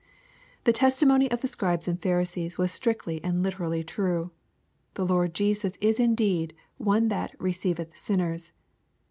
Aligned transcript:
The 0.63 0.73
testimony 0.73 1.29
of 1.29 1.41
the 1.41 1.47
Scribes 1.47 1.87
and 1.87 2.01
Pharisees 2.01 2.57
was 2.57 2.71
strictly 2.71 3.23
and 3.23 3.43
literally 3.43 3.83
true. 3.83 4.31
The 4.95 5.05
Lord 5.05 5.35
Jesus 5.35 5.73
is 5.79 5.99
indeed 5.99 6.55
one 6.77 7.09
that" 7.09 7.35
receiveth 7.39 7.95
sinners." 7.95 8.51